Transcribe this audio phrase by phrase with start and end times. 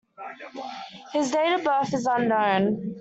[1.13, 2.95] His date of birth is unknown.